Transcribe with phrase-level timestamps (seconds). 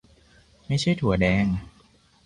[0.67, 1.45] ไม่ใช่ถั่วแดง